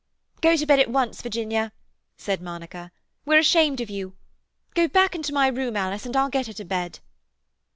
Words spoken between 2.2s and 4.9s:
Monica. "We're ashamed of you. Go